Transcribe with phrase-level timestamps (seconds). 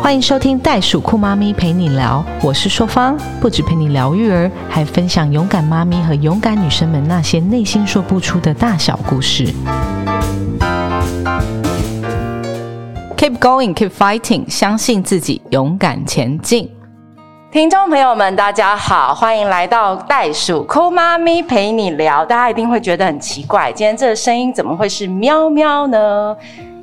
[0.00, 9.52] 欢迎收听袋鼠酷妈咪陪你聊，我是硕芳，不止陪你聊育儿，还分享勇敢妈咪和勇敢女生们那些内心说不出的大小故事。
[13.16, 16.70] Keep going, keep fighting，相信自己，勇敢前进。
[17.50, 22.24] 听众朋友们，大家好，欢迎来到袋鼠酷妈咪陪你聊。
[22.24, 26.36] 大家一定会觉得很奇怪，今天这个声音怎么会是喵喵呢？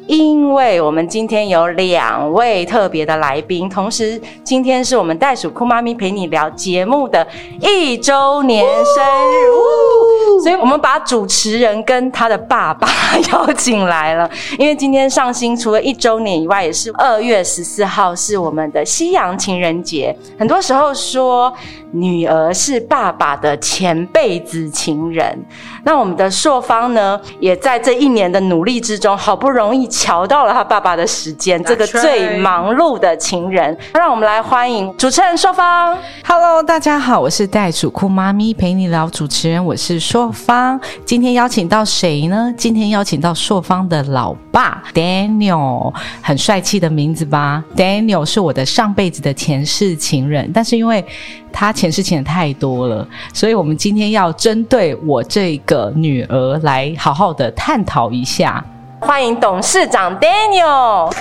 [0.08, 7.26] 因为我们今天有两位特别的来宾，同时今天是我们袋鼠酷妈咪陪你聊节目的
[7.60, 12.88] 一周年生日，所以我们把主持人跟他的爸爸
[13.32, 14.30] 邀请来了。
[14.60, 20.16] 因为今天上新除了一周年以外，也是二月十四号是我们的西洋情人节。
[20.38, 21.52] 很多时候说
[21.92, 25.44] 女儿是爸爸的前辈子情人，
[25.84, 29.90] 那我们的硕方呢，也在这一年的努力之中，好不容易。
[29.96, 35.98] 瞧到了他爸爸的时间，这个最忙碌的情人，让我们来欢迎主持人硕芳。
[36.28, 40.78] Hello，大家好，我是袋鼠酷妈咪陪你聊主持人，我是硕芳。
[41.06, 42.54] 今天邀请到谁呢？
[42.58, 51.04] 今天邀请到硕芳的老爸 Daniel，很帅气的名字吧？Daniel 是我的上辈子的前世情人，但是因为
[51.54, 58.64] 他前世情人太多了，所以我们今天要针对我这个女儿来好好的探讨一下。
[59.06, 61.14] 欢迎董事长 Daniel。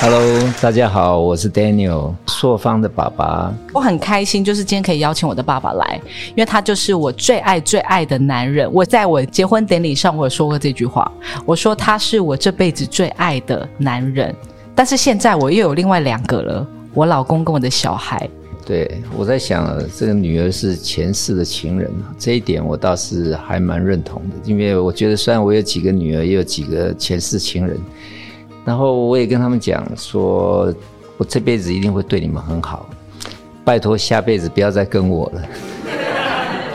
[0.00, 3.52] Hello，大家好，我是 Daniel，朔方的爸爸。
[3.74, 8.68] 我很开心，就是今天可以邀请我的爸爸来，因为他就是我最爱最爱的男人。
[8.72, 11.10] 我在我结婚典礼上，我有说过这句话，
[11.44, 14.34] 我说他是我这辈子最爱的男人。
[14.74, 18.26] 但是现在我又有另外两个了，我老公跟我的小孩。
[18.64, 24.36] 对，我在想，这个女儿是前世的情人，这一点我倒是还蛮认同的。
[24.44, 27.76] 因为我觉得，虽然我有几个女儿，也有几个前世情人，
[28.64, 30.72] 然后我也跟他们讲说，
[31.16, 32.88] 我这辈子一定会对你们很好，
[33.64, 35.42] 拜托下辈子不要再跟我了。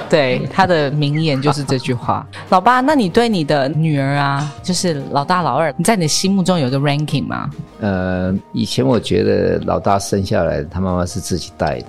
[0.09, 2.25] 对他的名言就是这句话。
[2.49, 7.49] 老爸，那你对你的女儿啊，就是老大、老二，你在你心目中有个 ranking 吗？
[7.79, 11.87] 呃，以前我觉得老大生下来，他妈妈是自己带的，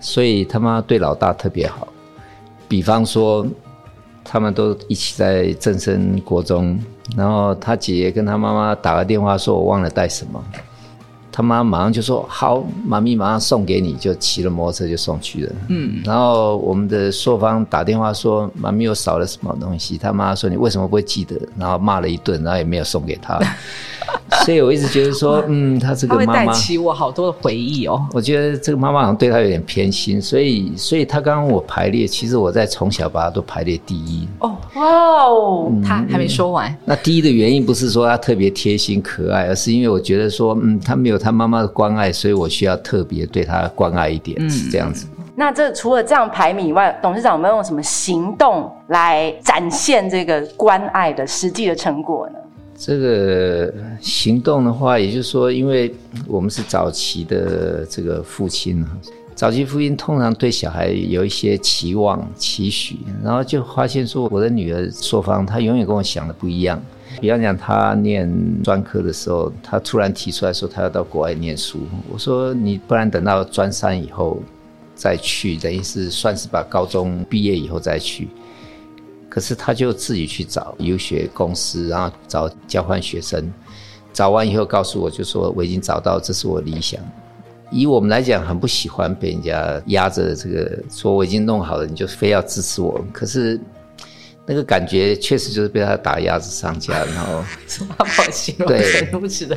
[0.00, 1.88] 所以他妈对老大特别好。
[2.68, 3.46] 比方说，
[4.24, 6.78] 他们都一起在正生国中，
[7.16, 10.42] 然后他姐姐跟他妈妈打个电话说：“我忘了带什么。”
[11.38, 15.52] 他妈马上就说：“好，妈咪马上送给你。”就骑了摩托车就送去了。
[15.68, 23.38] 嗯，然后我们的朔方打电话说：“妈咪又少了什么东西？”他妈说：“你为什么不会记得？”然后骂了一顿，然后也没有送给他。
[24.44, 28.06] 所以我一直觉得说，嗯，他这个妈妈带起我好多的回忆哦。
[28.12, 34.26] 我觉得这个妈妈好像对他有点偏心，所以，所以他刚刚我排列，其实我在从小把他都排列第一。
[34.40, 36.74] 哦，哇哦，他还没说完。
[36.84, 45.06] 那第一的原因不是说他特别贴心可爱，而是因为我觉得说，嗯，他没有他妈妈的关爱，所以我需要特别对他关爱一点，是这样子。
[45.34, 52.34] 那这除了这样排名以外，董事长有没有用什么行动来展现这个关爱的实际的成果呢？
[52.78, 55.92] 这个行动的话，也就是说，因为
[56.28, 58.96] 我们是早期的这个父亲啊，
[59.34, 66.80] 早期父亲通常对小孩有一些期望、期许，然后就发现说，我的女儿硕芳，她永远跟我想的不一样。
[67.20, 71.80] 比方讲，她念专科的时候，她突然提出来说，她要到国外念书。
[72.12, 74.40] 我说，你不然等到专三以后
[74.94, 78.28] 再去，等于是算是把高中毕业以后再去。
[79.38, 83.48] 可是他就自己去找游学公司，然后找交换学生，
[84.12, 87.00] 找完以后告诉我就说我已经找到，这是我理想。
[87.70, 93.00] 以我们来讲，很不喜欢被人家压着这个，说我已经弄好了，你就非要支持我。
[93.12, 93.60] 可是。
[94.48, 98.66] 那个感觉确实就是被他打鸭子上架，然后 什么好形容？
[98.66, 99.54] 对，如此的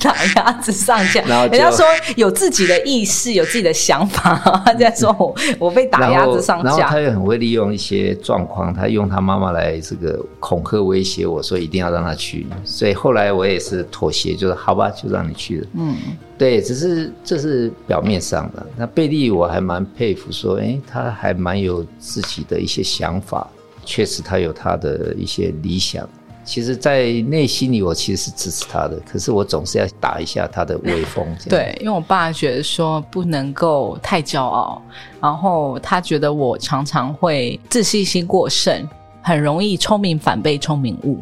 [0.00, 1.20] 打鸭子上架。
[1.22, 1.84] 然后人家说
[2.14, 4.40] 有自己的意识，有自己的想法。
[4.64, 6.70] 他在说我我被打鸭子上架。
[6.70, 12.46] 然后他又很会利用一些状况，他用他妈妈来这个恐吓威胁我说一定要让他去。
[12.64, 15.66] 所以后来我也是妥协，就是好吧，就让你去了。
[15.74, 15.96] 嗯，
[16.38, 18.64] 对，只是这是表面上的。
[18.76, 23.50] 那贝利我还蛮佩服，说哎，他还蛮有自己的一些想法。
[23.84, 26.08] 确实，他有他的一些理想。
[26.44, 29.00] 其实，在内心里，我其实是支持他的。
[29.06, 31.24] 可是，我总是要打一下他的威风。
[31.48, 34.82] 对，因为我爸觉得说不能够太骄傲，
[35.20, 38.88] 然后他觉得我常常会自信心过剩，
[39.22, 41.20] 很容易聪明反被聪明误。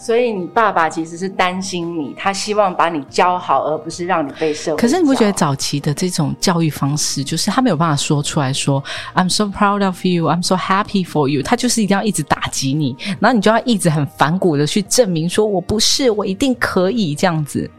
[0.00, 4.80] 所以你爸爸其实是担心你，他希望把你教好，而不是让你被社会。
[4.80, 8.82] 可是你不觉得早期的这种教育方式，就是他没有办法说出来说
[9.14, 17.70] "I'm so proud of you, I'm so happy for you"，他就是一定要一直打击你，然后你就要一直很反骨的去证明说我不是，我一定可以这样子。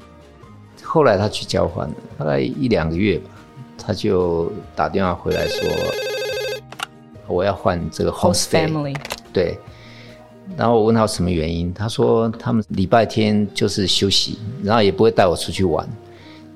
[0.83, 3.31] 后来他去交换了，大概一两个月吧，
[3.83, 5.67] 他就打电话回来说，
[7.27, 8.95] 我要换这个 host family。
[9.33, 9.57] 对，
[10.57, 15.87] 然后我问他什么原因，他说他们礼拜天就是休息，然后也不会带我出去玩。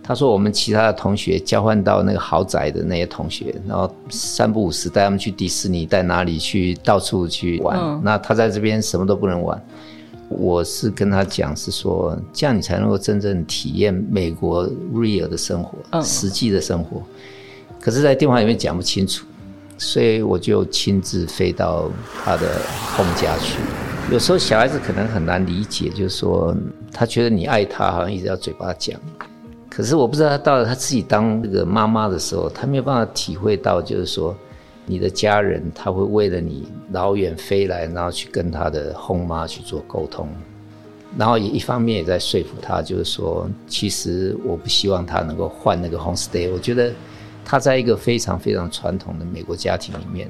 [0.04, 8.00] 他说我们其他的同学交换到那个豪宅的那些同学，然后三不五时带他们去迪士尼，带哪里去到处去玩。
[8.04, 9.60] 那他在这边什么都不能玩。
[10.30, 17.02] 我是跟他讲是说，这样你才能够真正体验美国 real 的生活，实际的生活。
[17.80, 19.26] 可是，在电话里面讲不清楚，
[19.78, 21.90] 所以我就亲自飞到
[22.24, 22.60] 他的
[22.96, 23.60] home 家去。
[24.12, 26.56] 有时候小孩子可能很难理解，就是说
[26.94, 29.00] 他觉得你爱他，好像一直要嘴巴讲。
[29.68, 34.34] 可是我不知道他到了他自己当那个妈妈的时候，他没有办法体会到，就是说
[34.86, 40.30] 你的家人他会为了你老远飞来，然后去跟他的后妈去做沟通，
[41.18, 46.50] 然后也一方面也在说服他，就是说其实我不希望他能够换那个 home stay。
[46.54, 46.94] 我觉得
[47.44, 50.30] 他在一个非常非常传统的美国家庭里面，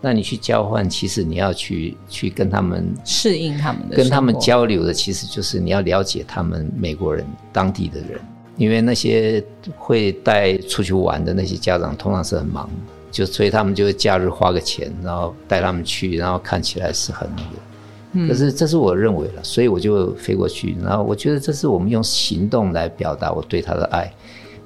[0.00, 8.20] 那你去交换，其实你要去去跟他们适应他们的，跟他们交流的，其实就是你要了解他们美国人当地的人。
[8.56, 9.40] 因为那些
[9.76, 12.68] 会带出去玩的那些家长通常是很忙，
[13.08, 18.28] 就所以他们就会假日花个钱，然后带他们去，然后看起来是很那个。
[18.28, 24.12] 可是这是我认为了，所以我就飞过去，然后我觉得这是我们用行动来表达我对他的爱。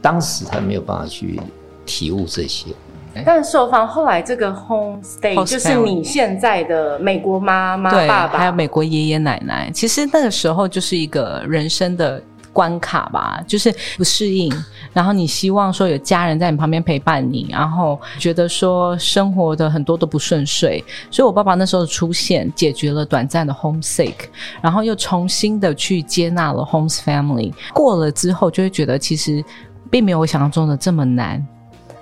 [0.00, 1.38] 当时他没有办法去
[1.84, 2.68] 体悟这些。
[3.24, 12.22] 但受访后来这个 home stay 就是你现在的美国妈妈、爸爸，还有美国爷爷奶奶，其实那个时候就是一个人生的。
[12.54, 14.52] 关卡吧，就是不适应，
[14.92, 24.12] 然后你希望说有家人在你旁边陪伴你，然后觉得说生活的很多都不顺遂，所以我爸爸那时候的出现解决了短暂的 homesick，
[24.60, 29.42] 然后又重新的去接纳了 homes family，过了之后就会觉得其实
[29.90, 31.42] 并没有我想象中的这么难，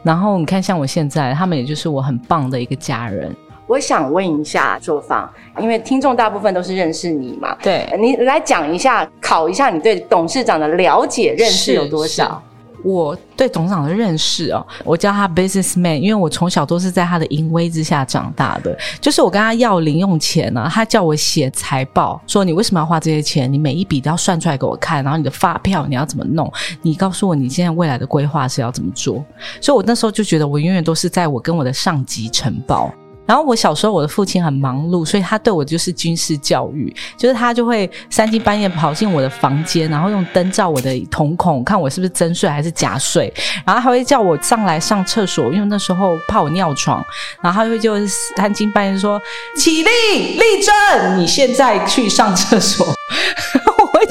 [0.02, 3.34] 然后你看像我现在，他们也就是我很棒的一个家人。
[3.66, 12.42] 我想问一下作坊，因为听众大部分都是认识你嘛，对你来讲一下，考一下你对董事长的了解认识有多少？
[12.82, 18.76] 我对董事长的认识哦，我叫他 businessman，因为我从小都是在他的淫威之下长大的。
[19.00, 23.52] 就是我跟他要零用钱呢，他叫我写财报，说你为什么要花这些钱？
[23.52, 26.50] 你每一笔都要算出来给我看，然后你的发票你要怎么弄？
[26.82, 29.24] 你告诉我你现在未来的规划是要怎么做？
[29.60, 32.92] 所以我那时候就觉得，我永远都是在我跟我的上级呈报。
[33.30, 43.32] 然后我小时候，我的父亲很忙碌，所以他对我就是军事教育，就是他就会三更半夜跑进我的房间，然后用灯照我的瞳孔，看我是不是真睡还是假睡，
[43.64, 47.00] 然后还会叫我上来上厕所，因为那时候怕我尿床，
[47.40, 48.04] 然后他会就
[48.36, 49.22] 三更半夜说
[49.56, 49.88] ：“起立，
[50.34, 52.84] 立正，你现在去上厕所。”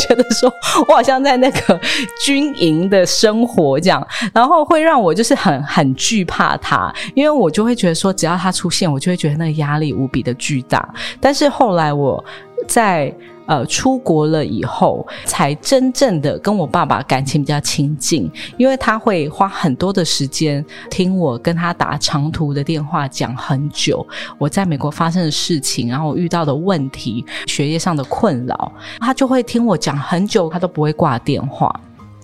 [0.09, 0.51] 觉得说，
[0.87, 1.79] 我好像在那个
[2.25, 10.87] 军营的生活这样，然后会让我就是很很惧怕他，因为我就会觉得说，只要他出现，我就会觉得那个压力无比的巨大。
[11.21, 12.23] 但是后来我
[12.67, 13.13] 在。
[13.49, 24.05] 呃，出国了以后，才真正的跟我爸爸感情比较亲近，因为他会花很多的时间听我跟他打长途的电话，讲很久
[24.37, 31.73] 我在美国发生的事情，然后我遇到的问题、学业上的困扰，他就会听我讲很久，他都不会挂电话。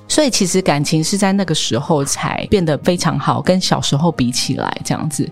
[0.07, 5.27] 所以其实感情是在那个时候才变得非常好，跟小时候比起来，这样子。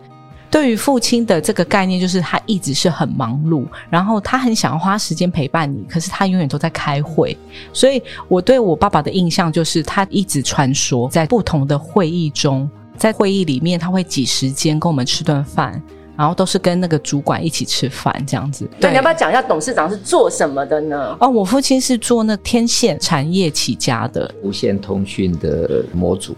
[0.53, 7.35] 对于父亲的这个概念，就是他一直是很忙碌，然后他很想要花时间陪伴你，可是他永远都在开会。
[7.73, 15.81] 所以我对我爸爸的印象就是，他一直穿梭在不同的会议中，在会议里面他会挤时间跟我们吃顿饭，
[16.15, 18.69] 然后都是跟那个主管一起吃饭这样子。
[18.79, 21.17] 对你要不要讲一下董事长是做什么的呢？
[21.19, 26.35] 哦，我父亲是做那天线产业起家的，无线通讯的模组。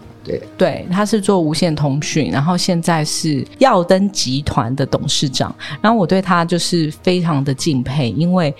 [0.56, 5.54] 对，他是做无线通讯，然后现在是耀登集团的董事长。
[5.80, 8.54] 然后我对他就是非常的敬佩，因为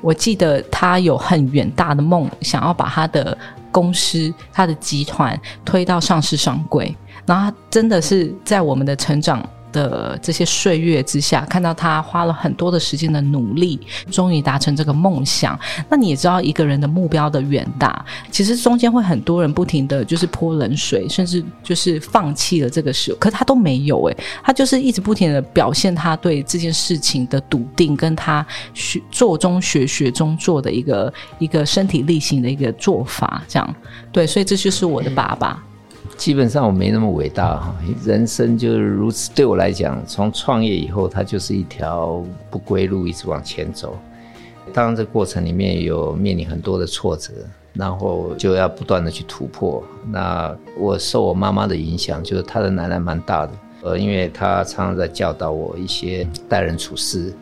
[0.00, 3.36] 我记得他有很远大的梦，想要把他的
[3.70, 6.94] 公司、他的集团推到上市上柜。
[7.26, 9.46] 然后他真的是在我们的成长。
[9.72, 15.58] 的这些岁月之下，看到他花了很多的时间的努力，终于达成这个梦想。
[15.88, 23.14] 那你也知道，一个人的目标的远大，其实中间会很多人不停的就是泼冷水，甚至就是放弃了这个事。
[23.20, 33.42] 可他都没有诶，他就是一直不停的表现他对这件事情的笃定，跟他学做中学学中做的一个一个身体力行的一个做法。
[33.48, 33.74] 这样
[34.12, 35.62] 对，所以这就是我的爸爸。
[36.20, 37.74] 基本上我没那么伟大哈，
[38.04, 39.30] 人生就是如此。
[39.34, 43.96] 对我来讲，从创业以后，它就是一条不归路，一直往前走。
[44.70, 47.32] 当然，这过程里面有面临很多的挫折，
[47.72, 49.82] 然后就要不断的去突破。
[50.10, 57.32] 那我受我妈妈的影响，就是她的奶奶蛮大的，呃，因为她常常在教导我一些待人处事，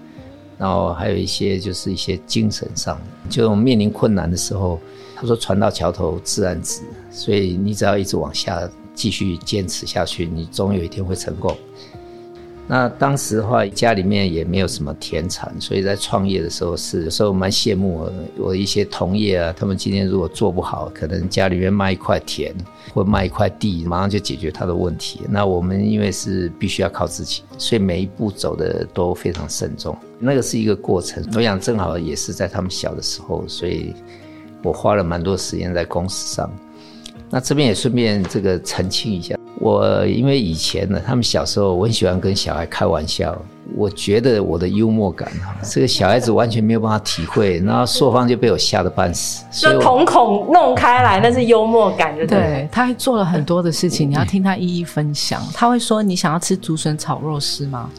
[0.57, 4.79] 然后还有一些就是一些精神上的，就面临困难的时候，
[5.21, 11.57] 他说“船到桥头自然直”，所以你只要一直往下继续坚持下去，你总有一天会成功。
[12.71, 22.55] 那当时的话，家里面也没有什么田产，所以在创业的时候是有时候蛮羡慕我我一些同业啊，他们今天如果做不好，可能家里面卖一块田
[22.93, 25.23] 或卖一块地，马上就解决他的问题。
[25.31, 29.97] 那我们因为是必须要靠自己，所以每一步走的都非常慎重。
[30.19, 33.95] 那个是一个过程，我想正好也是在他们小的时候，所以
[34.63, 36.51] 我花了蛮多时间在公司上。
[37.31, 39.37] 那这边也顺便这个澄清一下。
[39.61, 43.37] 我因为以前呢，他们小时候我很喜欢跟小孩开玩笑，
[43.77, 52.69] 我觉得我的幽默感哈， 这个小孩子完全没有办法体会，然后朔方就被我吓得半死，就瞳孔弄开来，那是幽默感，对对？
[52.71, 55.43] 他做了很多的事情，你要听他一一分享。
[55.53, 57.91] 他会说：“你想要吃竹笋炒肉丝吗？”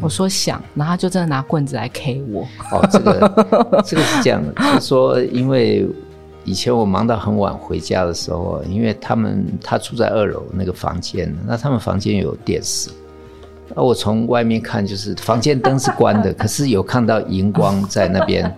[0.00, 2.42] 我说想，然后他就真的拿棍子来 K 我。
[2.70, 5.86] 哦，这个这个是这样的，他说因为。
[6.44, 12.90] 以前我忙到很晚回家的时候，因为他们他住在二楼那个房间，那他们房间有电视，
[13.74, 18.56] 那我从外面看就是房间灯是关的，可是有看到荧光在那边，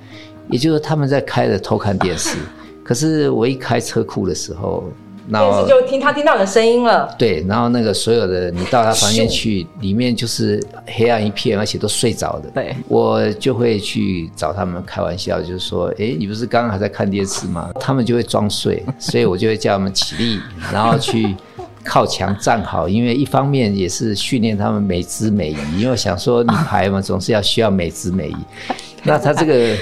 [0.48, 2.36] 也就是他们在开着偷看电视，
[2.84, 4.84] 可是我一开车库的时候。
[5.30, 7.14] 电视就听他听到你的声音了。
[7.18, 12.50] 对，然后那个所有的你到他房间去，里面就是黑暗一片，而且都睡着的。
[12.50, 17.70] 对，我就会去找他们开玩笑，就是说，哎，你不是刚刚还在看电视吗？
[17.78, 20.40] 他们就会装睡， 所以我就会叫他们起立，
[20.72, 21.34] 然后去
[21.84, 28.36] 靠墙站好，因为一方面也是训练他们美姿美仪，因为想说女孩嘛，总是要需要美姿美仪。
[29.04, 29.76] 那他这个。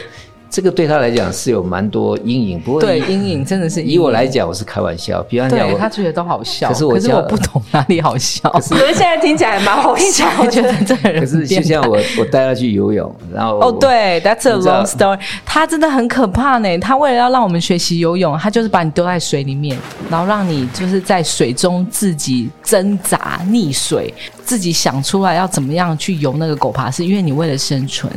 [0.51, 5.23] 这个对他来讲是有蛮多阴影，不过对阴影真的是以我来讲，我是开玩笑。
[5.25, 8.49] 比方讲，他觉得都好笑，可是我我不懂哪里好笑。
[8.51, 11.21] 可是现在听起来蛮好笑，我觉得这个人。
[11.21, 15.19] 可是就像我，我带他去游泳，然后哦，对，That's a long story。
[15.45, 16.79] 他真的很可怕呢。
[16.79, 19.77] 他为了要让我们学习游泳，他就是把你丢在水里面，
[20.09, 24.13] 然后让你就是在水中自己挣扎溺水，
[24.45, 28.11] 自己想出来要怎么样去游那个狗爬式，因为你为了生存。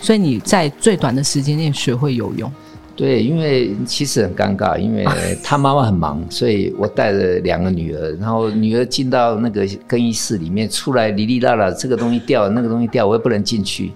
[0.00, 2.50] 所以你在最短的时间内学会游泳，
[2.96, 5.04] 对，因为其实很尴尬，因为
[5.42, 13.92] 他妈妈很忙，所以我带着两个女儿，然后女儿进到那个更衣室里面，出来哩哩啦啦，这个东西掉，那个东西掉，我也不能进去，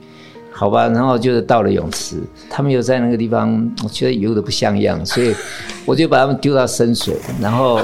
[0.51, 2.17] 好吧，然后就是到了泳池，
[2.51, 5.35] 他们又在那个地方，我觉得游的不像样，所以
[5.85, 7.81] 我就把他们丢到深水，然后。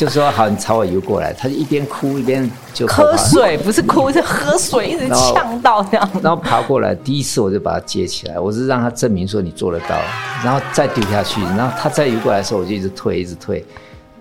[0.00, 6.10] 就说好，你朝我游过来，他就一边哭一边就喝水，不是哭是喝水，一直呛到这样。
[6.22, 9.98] 然后爬过来，第一次我就把他接起来，我是让他证明说你做得到，
[10.42, 13.62] 然后再丢下去，然后他再游过来的时候，我就一直退，一直退。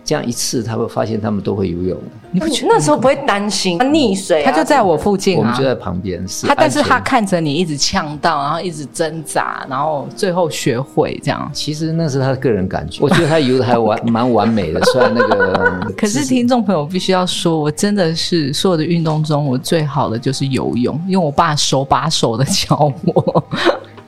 [0.10, 1.96] 这样一次，他会发现他们都会游泳。
[2.32, 4.44] 你不觉得那时候不会担心溺水？
[4.44, 6.28] 他就在我附近，我们就在旁边。
[6.28, 11.48] 是他，但是他看着你一直呛到，然后一直挣扎，然后最后学会这样。
[11.54, 13.04] 其实那是他的个人感觉。
[13.04, 15.80] 我觉得他游的还完蛮完美的，虽然那个。
[15.96, 23.44] 可是听众朋友必须要说，我真的是所有的运动中，我最好的就是游泳，因为我爸手把手的教我。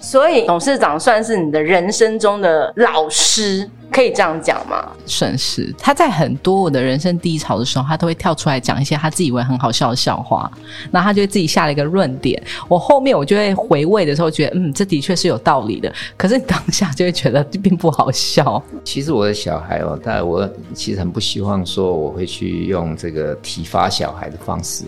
[0.02, 3.70] 所以董事长算是你的人生中的老师。
[3.92, 4.88] 可以这样讲吗？
[5.06, 10.50] 算是他在很多我的人生低潮的时候，他都会跳出来讲一些他自己以为很好笑的笑话，
[10.90, 12.42] 然后他就自己下了一个论点。
[12.70, 15.94] 我后面我就会回味的时候，觉得嗯，这的确是有道理的。
[16.16, 18.64] 可是当下就会觉得并不好笑。
[18.86, 24.86] 其实我的小孩哦，但我其实很不希望说我会去用这个体罚小孩的方式。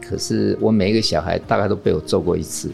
[0.00, 2.72] 可是我每一个小孩大概都被我揍过一次。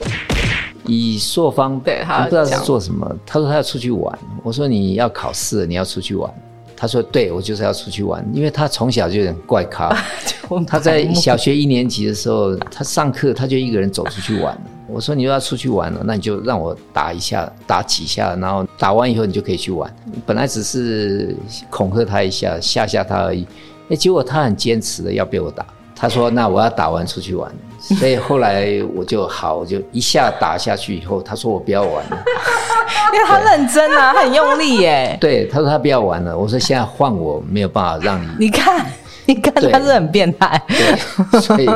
[0.87, 3.16] 以朔方，对他不知道是做什么。
[3.25, 4.19] 他说他要出去玩。
[4.43, 6.33] 我说你要考试，你要出去玩。
[6.78, 9.97] 他说对，我就是要出去玩，因为他从小就很怪咖。
[10.66, 14.57] 他在小学一年级的时候，他上课他就一个人走出去玩。
[14.87, 19.93] 我说你又要出去玩了，那你就让我打一下，打几下，然后打完以后你就可以去玩。
[20.26, 21.35] 本来只是
[21.71, 23.47] 恐吓他一下，吓吓他而已。
[23.88, 25.66] 哎，结果他很坚持的要被我打。
[25.97, 27.50] 他说那我要打完出去玩。
[27.79, 32.19] 所以后来我就好，我就一下打下去以后，他说我不要玩了，
[33.15, 35.17] 因为他认真啊，很用力耶。
[35.21, 36.37] 对，他说他不要玩了。
[36.37, 38.26] 我说现在换我，没有办法让你。
[38.41, 38.85] 你看，
[39.25, 40.61] 你看他是很变态。
[40.67, 41.67] 对，所以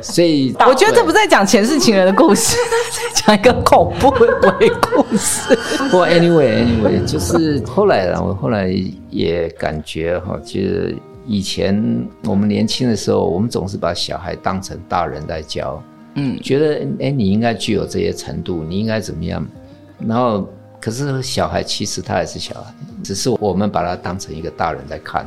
[0.00, 2.56] 所以我觉得这不在讲前世情人的故事，
[3.12, 5.54] 在讲一个恐怖的鬼故事。
[5.90, 8.72] 不过 anyway anyway，就是后来呢，我后来
[9.10, 10.96] 也感觉哈，其实。
[11.26, 15.82] 以前我们年轻的时候，我们总是把小孩当成大人在教，
[16.14, 19.46] 嗯，觉得哎，你应该具有这些程度，你应该怎么样？
[19.98, 20.48] 然后
[20.80, 25.26] 可是小孩其实他还是小孩，只是我们把他当成一个大人在看。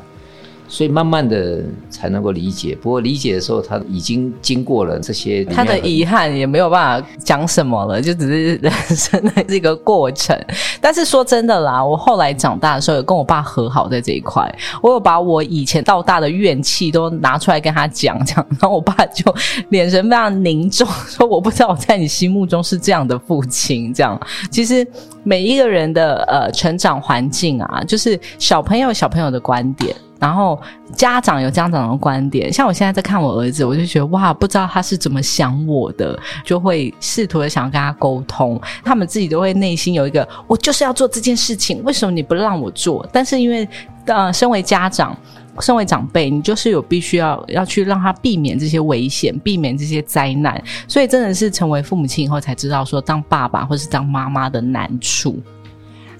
[0.68, 10.38] 所以慢慢的才能够理解，不过理解的时候，他已经经过了这些，他的遗憾也没有办法讲什么了，就只是人生的这个过程。
[10.82, 19.34] 但是说真的啦，我后来长大的时候，有跟我爸和好在这一块，我有把我以前到大的怨气都拿出来跟他讲，讲，然后我爸就
[19.70, 24.20] 脸神非常凝重，说我不知道我在你心目中是这样的父亲，这样。
[24.52, 24.86] 其实
[25.24, 29.96] 每一个人的呃成长环境啊，就是小朋友小朋友的观点。
[30.20, 30.60] 然后
[30.96, 38.60] 家长有家长的观点，像我现在在看我儿子，我就觉得哇，不知道他是怎么想我的，就会试图的想要跟他沟通。
[38.84, 43.08] 他们自己都会内心有一个，我就是要做这件事情，为什么你不让我做？
[43.12, 43.68] 但是因为
[44.06, 45.16] 呃，身为家长，
[45.60, 50.62] 身为长辈，你就是有必须要要去让他避免这些危险，避免这些灾难。
[50.88, 55.38] 所以真的是成为父母亲以后才知道，说当爸爸或是当妈妈的难处。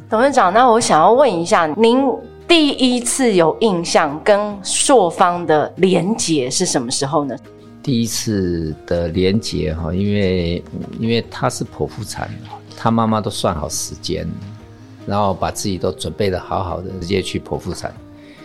[0.10, 2.00] 董事长，那我想要问一下您。
[2.48, 7.36] 第一次有印象跟朔方的连结是什么时候呢？
[7.84, 10.64] 第一次的连结哈，因为
[11.00, 12.30] 因为她是剖腹产，
[12.78, 14.26] 她妈妈都算好时间，
[15.06, 17.94] 然后把自己都准备的好好的，直接去剖腹产。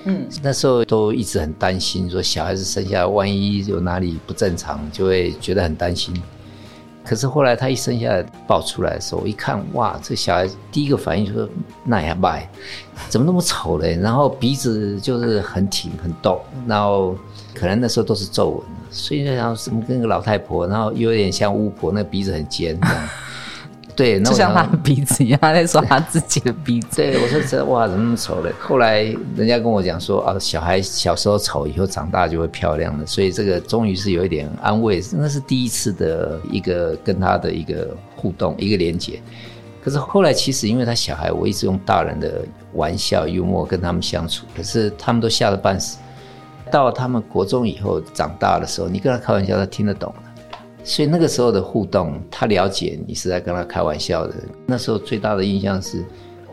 [0.04, 6.12] 嗯，那时候都一直很担心，说小孩子生下来万一有哪里不正常，就会觉得很担心。
[7.04, 11.49] 可是后来他一生下来抱出来的时候，我一看哇，这小孩第一个反应就是
[11.85, 12.49] 那也白，
[13.09, 13.99] 怎么那么丑嘞？
[14.00, 17.16] 然后鼻子就是很挺很逗，然后
[17.54, 22.78] 可能那时候都是皱纹，所以想什么跟个老太婆，然后又有点像巫婆，那鼻子很尖。
[23.94, 26.96] 对，就像他的鼻子一样，他在说他自己的鼻子。
[26.96, 28.50] 对，我说这哇，怎么那么丑嘞？
[28.58, 29.02] 后来
[29.37, 35.02] 人家跟我讲说啊，小孩小时候丑，以后长大就会漂亮的，所以这个终于是有一点安慰。
[35.12, 39.20] 那是第一次的一个跟他的一个互动，一个连接。
[39.84, 45.99] 可是后来其实因为他小孩，我一直用大人的玩笑幽默跟他们相处，可是他们都吓得半死。
[46.70, 50.14] 到他们国中以后长大的时候，你跟他开玩笑，他听得懂。
[50.85, 54.35] 所以那个时候的互动，他了解你是在跟他开玩笑的。
[54.66, 56.05] 那时候最大的印象是，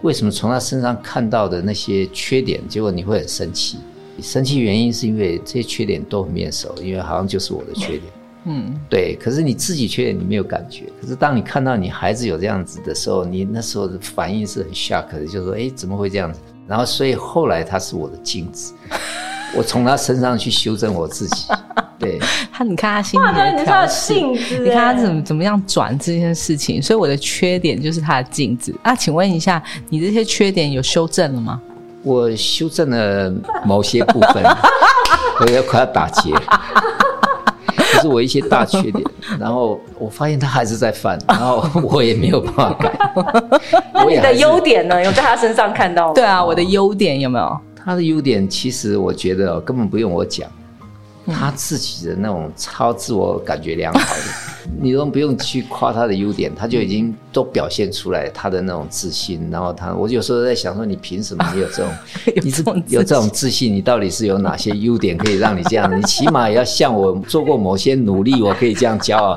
[0.01, 3.79] 为什么从他身上看到的那些缺点，结果你会很生气？
[4.21, 8.03] 生气原因是因为这些缺点都很面熟，因为好像就是我的缺点。
[8.45, 9.15] 嗯，对。
[9.15, 18.73] 可是你自己缺点你没有感觉，可是当你看到你孩子有这样子的时候，你那时候的反应是很 shock 的，就说：“哎，怎么会这样子？”然后所以后来他是我的镜子，
[19.55, 21.47] 我从他身上去修正我自己。
[21.99, 22.17] 对
[22.53, 28.73] 他，你看他心里的调性子，你看他怎么怎么样转这件事情，所以我的缺点就是他的镜子。
[28.83, 31.59] 那请问一下，你这些缺点有修正了吗？
[32.01, 33.33] 我修正了
[33.65, 34.41] 某些部分，
[35.41, 36.31] 我要快要打结，
[37.91, 39.03] 这是我一些大缺点。
[39.37, 42.97] 然后我发现他还是在犯，然后我也没有办法改。
[43.93, 45.03] 那你的优点呢？
[45.03, 46.13] 有在他身上看到吗？
[46.13, 47.59] 对啊，我的优点有没有？
[47.89, 50.47] 他的优点其实我觉得根本不用我讲。
[51.25, 54.23] 他自己的那种超自我感觉良好的，
[54.81, 59.47] 你都不用去夸他的优点，他就已经都表现出来他的那种自信。
[59.51, 61.91] 然后他，我有时候在想说，你凭什么你有这种，
[62.41, 63.71] 你是有这种自信？
[63.73, 65.95] 你到底是有哪些优点可以让你这样？
[65.95, 69.35] 你起码也要像我做过某些努力，我可以这样骄傲。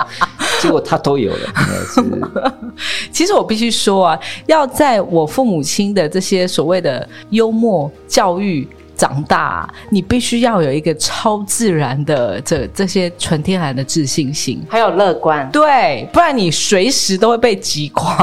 [0.63, 1.53] 结果他都有了。
[3.13, 8.69] 其实我必须说啊，要在我父母亲的这些所谓的幽默教育。
[8.95, 18.15] 长大，你必须要有一个超自然的这这些纯天然的自信心，还有乐观，对，不然你随时都会被击垮。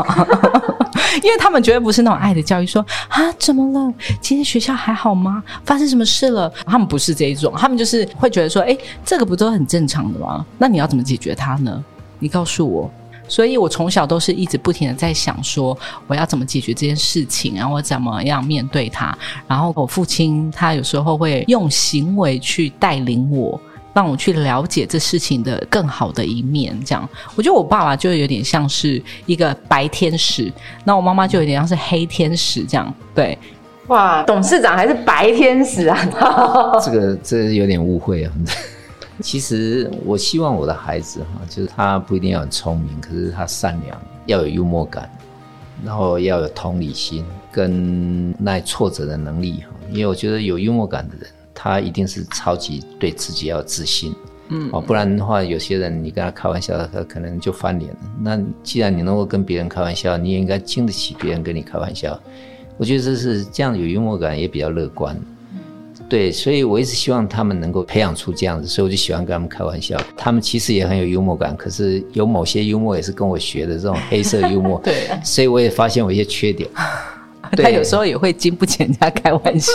[1.21, 3.93] 因为他们绝对不是那种爱的教育，说啊怎么了？
[4.21, 5.43] 今天学校还好吗？
[5.65, 6.49] 发生什么事了？
[6.65, 10.45] 他们不是这一种，他们就是会觉得说，哎，这个不都很正常的吗？
[10.57, 11.83] 那你要怎么解决它呢？
[12.19, 12.89] 你告诉我。
[13.27, 15.77] 所以，我从小都是一直不停的在想，说
[16.07, 19.15] 我要怎么解决这件事情，然后我怎么样面对他。
[19.47, 23.61] 然后，我父亲他有时候会用行为去带领我，
[23.93, 26.75] 让我去了解这事情的更好的一面。
[26.83, 30.51] 这样，我觉得我爸爸就有点像是一个白天使，
[30.83, 32.63] 那我妈妈就有点像是黑天使。
[32.63, 33.37] 这样，对，
[33.89, 35.95] 哇，董事长还是白天使啊？
[36.83, 38.31] 这个这有点误会啊。
[39.23, 45.09] 其实我希望我的孩子哈，就是他不一定要很聪明，可是他善良，要有幽默感，
[45.83, 49.69] 然后要有同理心跟耐挫折的能力哈。
[49.91, 54.13] 因为我觉得有幽默感的人，他一定是超级对自己要有自信，
[54.49, 57.99] 嗯哦，不然的话，有些人你跟他开玩笑，他可能就翻脸了。
[58.21, 62.19] 那既然你能够跟别人开玩笑，你也应该经得起别人跟你开玩笑。
[62.77, 65.19] 我觉得这是这样有幽默感也比较乐观。
[66.09, 69.95] 对，所以我一直希望他们能够培养出这样子，所以我就喜欢跟他们开玩笑。
[70.17, 74.81] 他们其实也很有幽默感，可是有某些幽默也是跟我学的这种黑色幽默。
[74.83, 76.67] 对，所以我也发现我一些缺点。
[77.55, 79.71] 他有时候也会经不起人家开玩笑，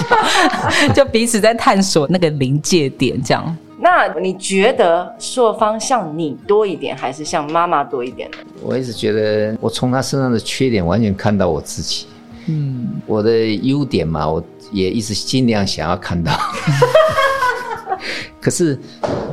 [0.92, 3.56] 就彼此在探索那个临界点，这样。
[3.78, 8.38] 那你觉得朔方像你多一点，还是像妈妈多一点呢？
[8.60, 12.06] 我一直觉得我从他身上的缺点完全看到我自己。
[12.46, 14.42] 嗯，我的优点嘛，我。
[14.74, 16.32] 也一直尽量想要看到，
[18.42, 18.76] 可是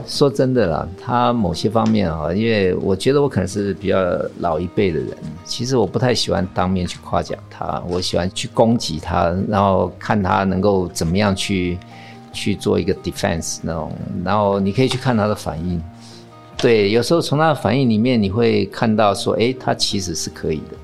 [0.05, 3.97] 说真的啦，他某些方面啊，因为我觉得我可能是比较
[4.37, 5.09] 老一辈的人，
[5.43, 11.75] 其实我不太喜欢当面去夸奖他，我喜欢去攻击他，然后看他能够怎么样去
[12.31, 13.91] 去做一个 defense 那种，
[14.23, 15.81] 然后你可以去看他的反应，
[16.55, 20.77] 对，有时候从他的反应里面你会看到说，哎，他其实是可以的。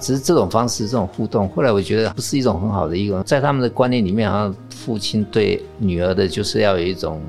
[0.00, 7.20] 只是这种方式，这种互动，后来我觉得不是一种很好的一个，在他们的观念里面，好像父亲对女儿的就是要有一种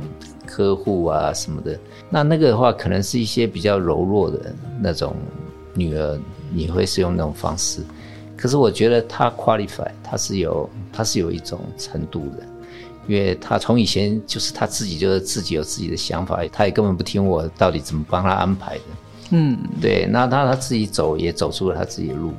[0.46, 1.78] 呵护啊什么的。
[2.10, 5.16] 那那个的话，可能是一些比较柔弱的那种
[5.74, 6.20] 女儿，
[6.52, 7.82] 你会是用那种方式。
[8.38, 12.44] 可是我觉得他 qualify，他是有他是有一种程度的，
[13.08, 18.84] 因为他从以前就是他自己就是自己有自己的想法，他也根本不听我到底怎么帮他安排的。
[19.32, 22.34] 嗯，对，那他他自己走也走出了他自己的路。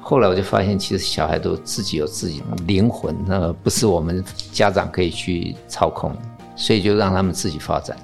[0.00, 6.14] 后来我就发现，其实小孩都自己有自己灵魂，那不是我们家长可以去操控，
[6.56, 7.96] 所以就让他们自己发展。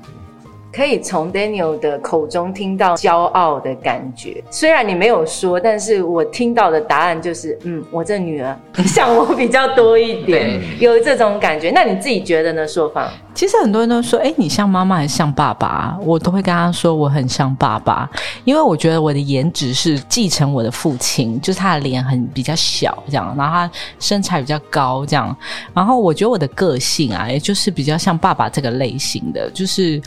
[0.72, 8.56] 可以从 Daniel 的口中听到骄傲的感觉，虽然你没有说，但是我听到的答案就是，嗯，我这女儿
[8.86, 11.70] 像我比较多一点，有这种感觉。
[11.70, 12.66] 那你自己觉得呢？
[12.66, 13.10] 说法？
[13.34, 15.98] 其实很多人都说，哎，你像妈妈还是像爸爸？
[16.02, 18.08] 我都会跟他说，我很像爸爸，
[18.44, 25.34] 因为我觉得我的颜值是继承我的父亲，就是他的脸很比较小这样，然后他身材比较高这样，
[25.74, 30.00] 然后我觉得我的个性啊，也就是比较像爸爸这个类型的，就是。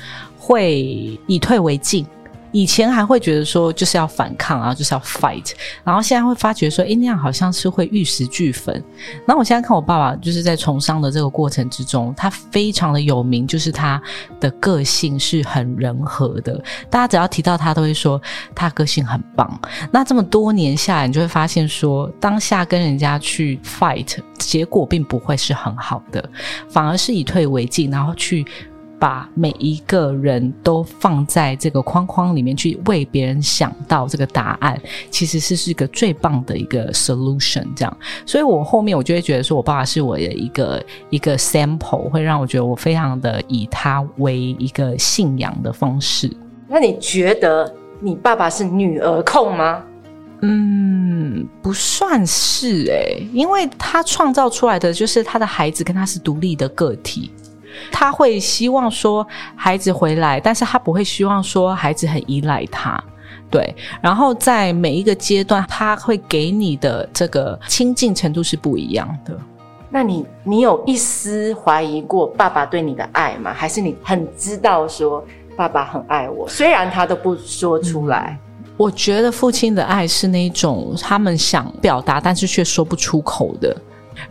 [0.45, 2.05] 会以退为进，
[2.51, 5.53] 以前还会觉得说就是要反抗啊，就是要 fight，
[5.85, 8.83] 然后现在会发觉说，哎，那样好像是会玉石俱焚。
[9.25, 14.01] 那我现在看我爸爸，就是在从商的这个过程之中，他非常的有名，就是他
[14.41, 16.61] 的个性是很人和的。
[16.89, 18.21] 大家只要提到他，都会说
[18.53, 19.57] 他个性很棒。
[19.93, 26.29] 那这么多年下来，你就会发现说，当下跟人家去 fight，结果并不会是很好的，
[26.69, 28.45] 反而是以退为进，然后去。
[29.03, 37.65] 把每一个人都放在这个框框里面去为别人想到这个答案，其实是是一个最棒的一个 solution。
[37.75, 46.31] 这样，所以我后面我就会觉得说，我爸爸是我的一个一个 sample，会让我觉得我非常的以他为一个信仰的方式。
[46.69, 49.83] 那你觉得你爸爸是女儿控吗？
[50.43, 57.33] 嗯，不算是诶，因为他创造出来的就是他的孩子跟他是独立的个体。
[57.91, 63.01] 他会希望说孩子回来，但是他不会希望说孩子很依赖他，
[63.49, 63.75] 对。
[64.01, 69.37] 然后在每一个阶段，他会给你的这个亲近程度是不一样的。
[69.89, 73.53] 那你你有一丝怀疑过爸爸对你的爱吗？
[73.53, 75.23] 还是你很知道说
[75.55, 78.37] 爸爸很爱我，虽然他都不说出来？
[78.75, 83.75] 我觉得父亲的爱是那种他们想表达，但是却说不出口的。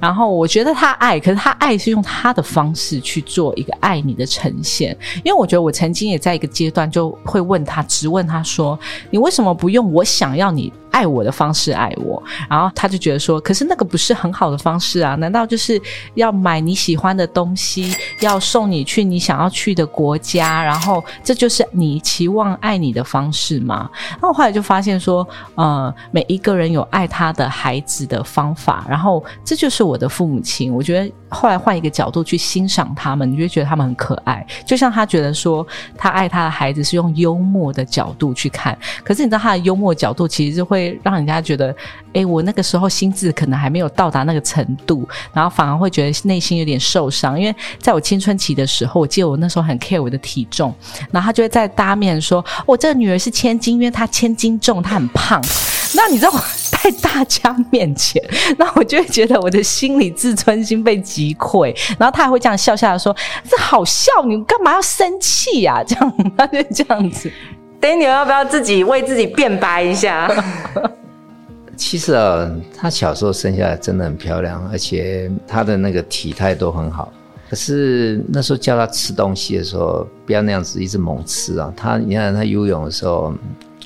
[0.01, 4.97] 然后我觉得他爱，可是他爱是用他的方式去做一个爱你的呈现。
[5.25, 8.79] 因为我觉得我曾经也在一个阶段就会问他，直问他说
[9.11, 15.17] ：“你为什么不用我想要你？”爱我的方式爱我，然后他就觉得说，可是那个不是很好的方式啊？
[15.17, 15.81] 难道就是
[16.15, 23.91] 要买你喜欢的东西，要送你去你想要去的国家，然后这就是你期望爱你的方式吗？
[24.11, 30.73] 然后后来就发现说，呃，每一个人有爱他的孩子的方法，然后这就是我的父母亲。
[30.75, 34.47] 我觉得后来换一个角度去欣赏他们，你就觉得他们很可爱。
[34.67, 40.82] 就像他觉得说，他爱他的孩子是用幽默的角度去看，可是你知道他的幽默角度其实是会。
[41.03, 41.75] 让人家觉得，
[42.13, 47.39] 哎，我那个时候心智可能还没有到达那个程度，然后反而会觉得内心有点受伤。
[47.39, 50.75] 因为在我青春期的时候，我记得我那时候很 care 我的体重，
[51.11, 55.41] 然后他就会在搭面说，我这个女儿是千金，因为她千斤重，她很胖。
[55.95, 56.33] 那你知道
[56.71, 58.23] 在大家面前，
[58.57, 63.15] 那我就会觉得我的心理自尊心被击溃，然后他还会这样笑笑的说
[63.47, 67.31] ：“这好笑，你干嘛要生气呀？”这样他就这样子。
[67.83, 70.33] Daniel 要不要自己为自己辩白一下？
[71.77, 77.13] 其实啊，他小时候生下来真的很漂亮，而且他的那个体态都很好。
[77.51, 81.75] 可是那时候叫他吃东西的时候，不要那样子一直猛吃啊。
[81.77, 83.35] 他你看他游泳的时候，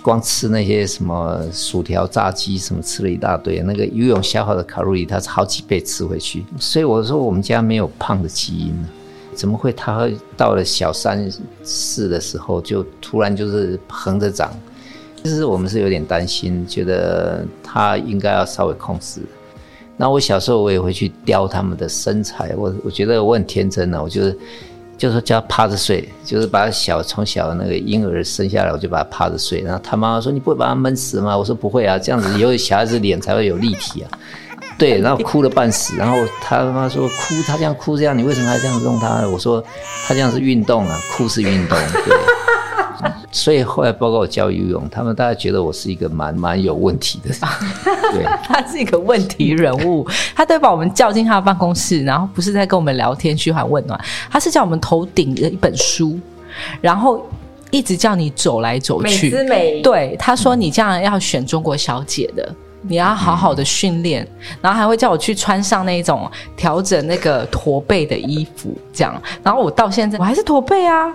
[0.03, 6.45] 光吃那些什么薯条、炸鸡什么，吃了一大堆，那个游泳消耗的卡路里，他是好几倍吃回去。
[6.61, 8.87] 所以我说我们家没有胖的基因，
[9.37, 11.31] 怎么会他会到了小三
[11.63, 14.51] 四的时候就突然就是横着长？
[15.23, 19.21] 其实我们是有点担心，觉得他应该要稍微控制。
[19.97, 24.39] 那我小时候我也会去雕他们的身材，我我觉得我很天真的，我就是
[24.97, 29.63] 就说叫他趴着睡，就是把小从小那个婴儿生下来，我就把他趴着睡。
[29.63, 34.11] 然后他妈妈说：“你不会把他闷死吗？”我说：“不会啊，这样子以后小孩子脸才会有立体啊。”
[34.79, 35.97] 对，然后哭了半死。
[35.97, 39.63] 然后他妈说：“哭，他这样哭这样，你为什么还这样弄他？”我说
[40.07, 42.17] ：“他这样是运动啊，哭是运动。”对。
[43.31, 47.41] 所以后来包括我教游泳，他们大家觉得我是一个蛮蛮有问题的人，
[48.15, 56.19] 对，他是一个问题人物，他都把我们叫进他的办公室，然后不是在跟我们聊天嘘寒问暖，他是叫我们头顶的一本书，
[56.81, 57.25] 然后
[57.71, 62.55] 一直叫你走来走去，美姿美对，他说你这样要选中国小姐的，
[62.89, 64.27] 你要好好的训练，
[64.61, 71.13] 然后还会叫我去穿上那种调整那个驼背的衣服，这样，然后我到现在我还是驼背啊。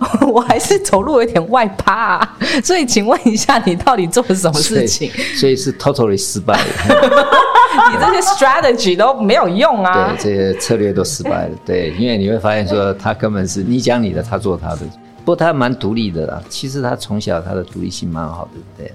[0.32, 5.12] 我还是走路有点外趴，啊，所以请问一下，你到底做了什么事情？
[5.36, 6.64] 所以是 totally 失败了。
[7.92, 10.14] 你这些 strategy 都没有用啊！
[10.16, 11.50] 对，这些策略都失败了。
[11.66, 14.78] 对，因为你会发现说，他根本是你讲你的，他做他的。
[15.18, 18.52] 不过他蛮独立的啦，其实他从小他的独立性蛮好的。
[18.78, 18.90] 对，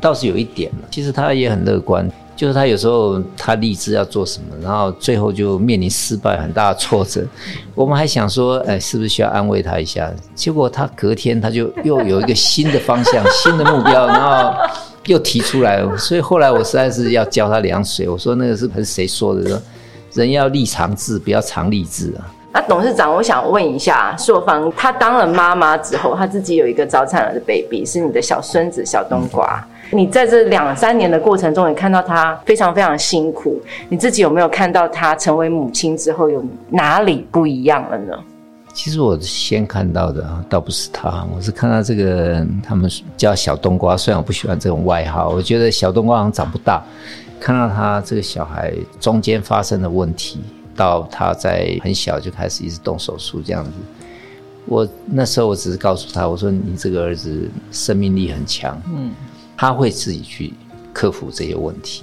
[0.00, 2.10] 倒是有一点其实他也很乐观。
[2.36, 7.22] 就是他有时候他立志要做什么，然后最后就面临失败很大的挫折。
[7.76, 10.10] 我们还想说，哎，是不是需要安慰他一下？
[10.34, 14.54] 结果他隔天他就又有一个新的方向、 新的目标，然后
[15.04, 15.86] 又提出来。
[15.98, 18.08] 所以后来我实在是要教他凉水。
[18.08, 19.46] 我说那个是是谁说的？
[19.46, 19.60] 说
[20.14, 22.24] 人要立长志，不要常立志啊。
[22.52, 29.64] 那董事长，我想问一下，硕芳，她当了妈妈之后，她自己有一个早产儿的 baby，是你的小孙子小冬瓜。
[29.92, 38.14] 你在这两三年的过程中，你看到他非常非常辛苦，你自己有没有看到他成为母亲之后有哪里不一样了呢？
[38.72, 46.82] 其实我先看到的倒不是他，我是看到这个他们叫小冬瓜，虽然我不喜欢这种外号，我觉得小冬瓜好像长不大。
[47.40, 50.40] 看到他这个小孩中间发生的问题，
[50.76, 53.70] 到他在很小就开始一直动手术这样子，
[54.66, 59.12] 我那时候我只是告诉他，我说你这个儿子生命力很强，嗯。
[59.56, 60.54] 他会自己去
[60.90, 62.02] 克服这些问题，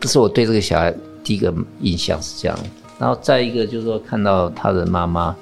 [0.00, 2.58] 这是我对这个小孩第一个印象是这样。
[2.98, 5.36] 然后再一个就是说，看到他的妈妈，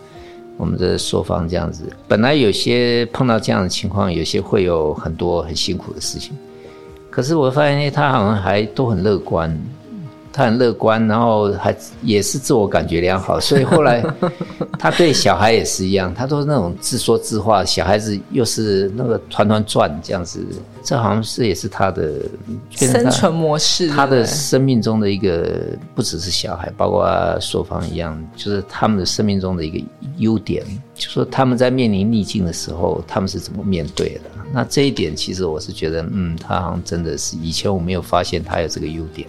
[0.56, 6.36] 我们的朔方这样子，本来有些碰到这样的情况，有些会有很多很辛苦的事情，
[7.10, 9.56] 可是我发现他好像还都很乐观。
[10.36, 14.04] 他很乐观，然后还也是自我感觉良好，所以后来
[14.78, 20.46] 他对小孩也是一样，他都是那种自说自话，小孩子又是那个团团转这样子，
[20.84, 22.20] 这好像是也是他的
[22.70, 25.58] 生存模式，他的生命中的一个
[25.94, 27.08] 不只是小孩，包括
[27.40, 29.82] 朔方一样，就是他们的生命中的一个
[30.18, 30.62] 优点，
[30.94, 34.20] 就说他们在面临逆境的时候，他们是怎么面对的。
[34.52, 39.26] 那这一点其实我是觉得，嗯，他好像真的是以前我没有发现他有这个优点。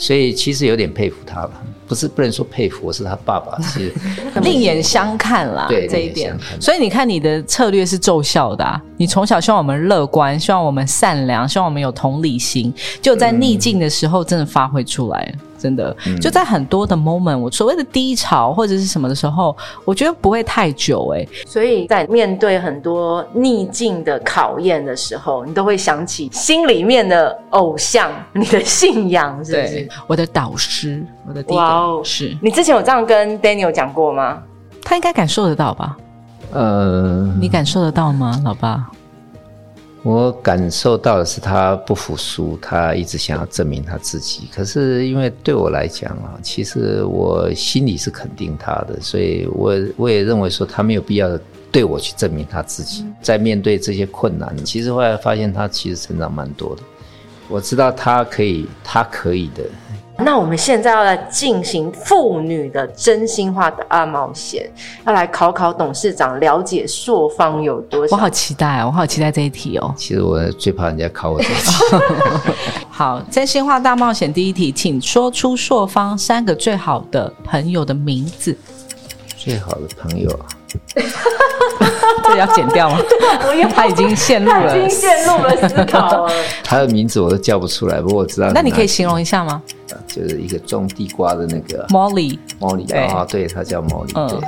[0.00, 1.50] 所以其实有点佩服他了，
[1.86, 3.92] 不是不能说佩服，我是他爸爸， 是
[4.42, 5.66] 另眼相看啦。
[5.68, 8.80] 对这一点，所以你看你的策略是奏效的。
[8.96, 15.34] 你从小希望我们乐观，希望我们善良，希望我们有同理心，就在逆境的时候真的发挥出来。
[15.60, 21.26] 真的就在很多的 moment，我所谓的低潮或者是什么的时候，我觉得不会太久哎。
[21.46, 29.88] 所以在面对很多逆境的考验的时候，你都会想起心里面的偶像，你的信仰，是不是？
[30.06, 34.42] 我的导师，我的哇哦，是你之前有这样跟 Daniel 讲过吗？
[34.82, 35.96] 他应该感受得到吧？
[36.52, 38.90] 呃，你感受得到吗，老爸？
[40.02, 44.48] 我感受到的是他不服输，他一直想要证明他自己。
[44.54, 51.38] 可是因为对我来讲啊，其实我心里是肯定他的，所以我我也认为说他没有必要
[51.70, 53.04] 对我去证明他自己。
[53.20, 56.82] 在面对这些困难，其实后来发现他其实成长蛮多的。
[57.48, 59.64] 我知道他可以，他可以的。
[60.24, 64.70] 那我们现在要来进行妇女的真心话的大冒险，
[65.06, 68.16] 要来考考董事长，了解朔方有多少？
[68.16, 69.94] 我好期待，我好期待这一题哦。
[69.96, 71.54] 其实我最怕人家考我这题。
[72.90, 78.56] 好，真心话大冒险第一题，请说出朔方三个最好的朋友的名字。
[79.36, 80.46] 最好的朋友啊。
[82.24, 82.98] 这要剪掉吗？
[83.74, 86.32] 他已经陷入了，已经陷入了思考 了。
[86.62, 88.50] 他的名字我都叫不出来，不过我知道。
[88.52, 89.62] 那你可以形容一下吗？
[90.06, 94.12] 就是一个种地瓜的那个 Molly，Molly 啊，对他叫 Molly。
[94.14, 94.40] 嗯，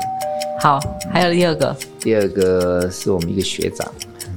[0.60, 0.78] 好，
[1.12, 3.86] 还有第二个，第二个是我们一个学长，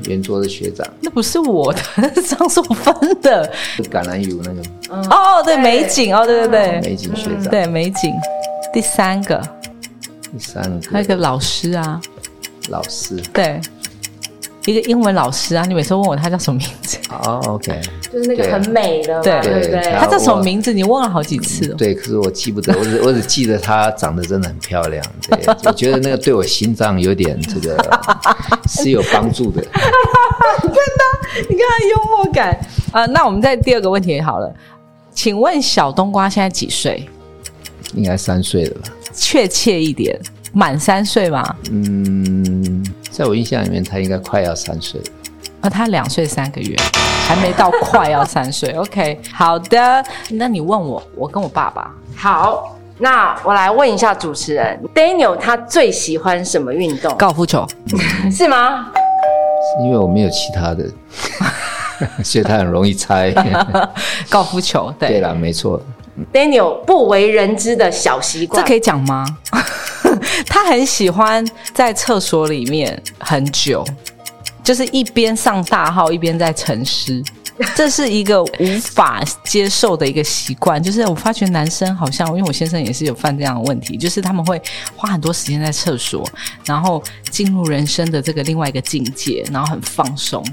[0.07, 3.51] 圆桌的学长，那不是我的，那是张淑芬的。
[3.91, 7.49] 橄榄油那个哦，对，美景哦，对对对，美景学长。
[7.49, 8.13] 对美景。
[8.73, 9.41] 第三个，
[10.31, 12.01] 第三个，还有一个老师啊，
[12.69, 13.59] 老师，对，
[14.65, 15.63] 一个英文老师啊。
[15.67, 16.97] 你每次问我他叫什么名字？
[17.09, 17.79] 哦，OK，
[18.11, 19.91] 就是那个很美的，对对对。
[19.99, 20.73] 他叫什么名字？
[20.73, 21.67] 你问了好几次。
[21.75, 25.03] 对，可是我记不得，我只我只记得他长得真的很漂亮。
[25.29, 27.77] 对， 我觉得那个对我心脏有点这个
[28.67, 29.61] 是有帮助的。
[29.61, 32.59] 你看他，你看他幽默感
[32.91, 33.05] 啊。
[33.05, 34.53] 那我们再第二个问题好了，
[35.13, 37.07] 请问小冬瓜现在几岁？
[37.93, 38.89] 应该三岁了吧？
[39.13, 40.19] 确切一点，
[40.55, 41.43] 满三岁吗？
[41.69, 45.07] 嗯，在我印象里面，他应该快要三岁了。
[45.59, 46.73] 啊，他两岁三个月，
[47.27, 48.69] 还没到快要三岁。
[48.79, 50.01] OK，好的。
[50.29, 51.91] 那你问我，我跟我爸爸。
[52.15, 57.13] 好，那我来问一下主持人，Daniel 他最喜欢什么运动？
[57.17, 57.67] 高尔夫球，
[58.31, 58.89] 是吗？
[59.83, 60.89] 因为我没有其他的，
[62.23, 63.29] 所以他很容易猜。
[64.29, 65.81] 高尔夫球，对，对了，没错。
[66.31, 69.25] Daniel 不为人知的小习惯，这可以讲吗？
[70.45, 73.85] 他很喜欢在厕所里面很久，
[74.63, 77.21] 就是一边上大号一边在沉思。
[77.73, 84.61] 这是一个无法接受的一个习惯，就是我发觉男生好像，因为我先生也是有犯这样的问题，就是他们会
[84.93, 86.27] 花很多时间在厕所，
[86.65, 90.45] 然后进入人生的这个另外一个境界，然后很放松。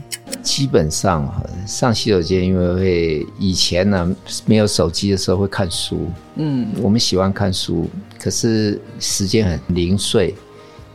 [0.43, 1.33] 基本上
[1.67, 10.35] 上洗手间，因为会以前呢没有手机的时候会看书，嗯，我们喜欢看书，可是时间很零碎。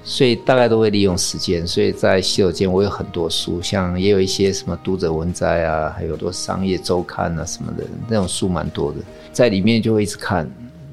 [0.09, 8.99] 所以大概都会利用时间，所以在洗手间我有很多书，像也有一些什么读者文摘啊，还有多商业周刊啊什么的那种书蛮多的，
[9.33, 10.49] 在里面就会一直看，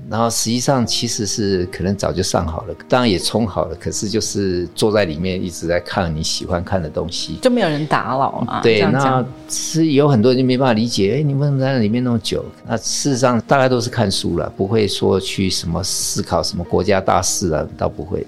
[0.09, 8.61] 然后实际上其实是可能早就上好了，当然也充好了，可是就是坐在里面一直在看你喜欢看的东西，就没有人打扰嘛。
[8.61, 12.45] 对，那是有很多人就没办法理解，哎，你为什么在那里面那么久？
[12.67, 18.27] 那事实上大概都是看书了，不会说去什么思考什么国家大事啊，倒不会。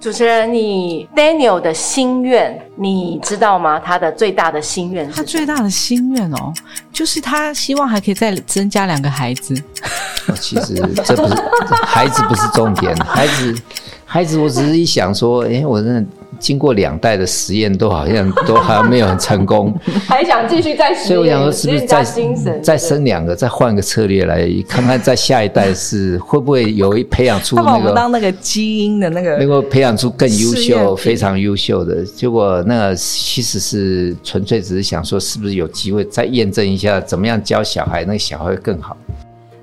[0.00, 3.80] 主持人，你 Daniel 的心愿你知道吗？
[3.80, 6.52] 他的最大的心愿，他最大的心愿哦，
[6.92, 9.60] 就是他希望还可以再增加两个孩子。
[10.40, 11.34] 其实这不是
[11.84, 13.54] 孩子，不是重点，孩子，
[14.08, 16.04] 孩子，我只是一想说，哎，我真的。
[16.38, 19.74] 经过两代的实验，都好像都好像没有很成功，
[20.06, 22.04] 还想继续再实验，所以我想说，是不是再
[22.62, 32.04] 再生两个，再换个策略来看看，在下一代是会不会有一培养出那个当那个基因的那个，能够培养出更优秀、非常优秀的。
[32.04, 38.96] 结果那其实是纯粹只是想说，是不是有机会再验证一下，怎么样教小孩，那个小孩会更好。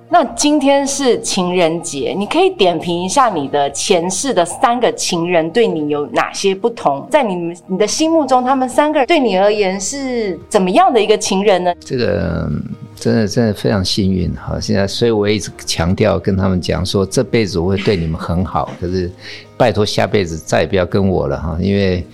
[0.10, 7.08] 那今天是情人节，你可以点评一下你的前世的三个情人对你有哪些不同？
[7.10, 11.74] 在你们你的心目中，他们三个人对你而言是怎么样的一个情人呢？
[11.80, 12.48] 这个
[12.96, 14.60] 真的真的非常幸运哈！
[14.60, 19.12] 现在所以我一直强调跟他们讲说，这辈子我会对你们很好，可是
[19.58, 22.06] 拜托下辈子再也不要跟我了哈，因为。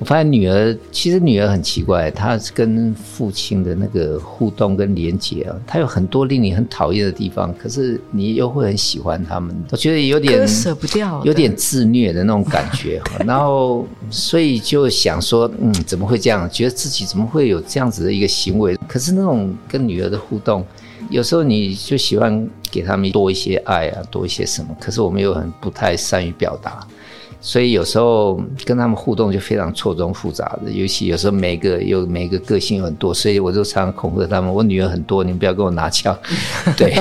[0.00, 9.54] 我发现女儿其实女儿很奇怪，她跟父亲的那个互动跟连接啊，她有很多令你很讨厌的地方，可是你又会很喜欢他们。
[9.70, 13.00] 我觉得有点舍不掉，有点自虐的那种感觉。
[13.24, 16.48] 然后所以就想说，嗯，怎么会这样？
[16.50, 18.76] 觉得自己怎么会有这样子的一个行为？
[18.88, 20.66] 可是那种跟女儿的互动，
[21.08, 24.76] 有时候你就喜欢给他们多一些爱啊，多一些什么。
[24.80, 26.86] 可是我们又很不太善于表达。
[27.46, 36.16] 所以有时候跟他们互动就非常错综复杂的，尤其有时候每个有每个个性很多，所以我就常常恐吓他们：我女儿很多，你们不要跟我拿枪。
[36.74, 36.98] 对，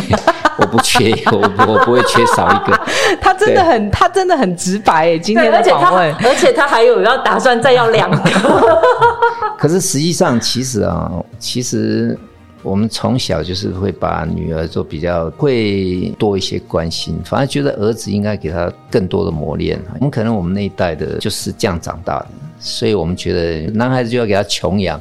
[0.57, 2.77] 我不缺，我我不会缺少一个。
[3.21, 5.17] 他真的很，他真的很直白。
[5.17, 8.17] 今天的访问，而且他还有要打算再要两个。
[9.57, 12.19] 可是实际上，其实啊，其实。
[12.63, 19.79] 我们从小就是会把女儿做比较会多一些关心，反而觉得儿子应该给他更多的磨练。
[19.99, 22.27] 我们可能我们那一代的就是这样长大的，
[22.59, 24.99] 所以我们觉得男孩子就要给他穷养，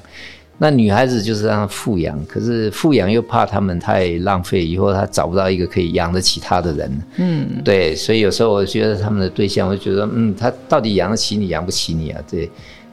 [0.59, 2.18] 那女孩子就是让他富养。
[2.27, 7.03] 可是富养又怕他们太浪费，以后他找不到一个可以养得起他的人。
[7.16, 12.20] 嗯，对，所以有时候我觉得他们的对象，我就觉得，嗯，他到底养得起你，养不起你啊？
[12.31, 12.51] 对。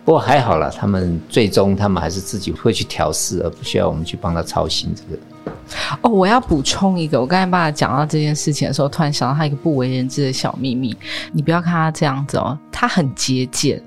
[0.10, 5.22] 不过还好了，他们最终他们还是自己会去调试，而不需要我们去帮他操心这个。
[6.02, 10.98] 哦，我要补充一个，我刚才爸爸讲到这件事情的时候，突然想到他一个不为人知的小秘密。
[11.32, 13.80] 你不要看他这样子哦，他很节俭，